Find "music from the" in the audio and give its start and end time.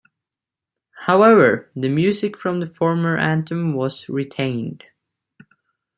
1.87-2.65